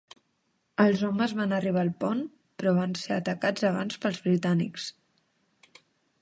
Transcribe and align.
Els 0.85 1.01
homes 1.09 1.35
van 1.39 1.53
arribar 1.57 1.83
al 1.87 1.91
pont, 2.03 2.23
però 2.61 2.73
van 2.79 2.97
ser 3.03 3.13
atacats 3.17 3.67
abans 3.71 4.01
pels 4.07 4.19
britànics. 4.25 4.89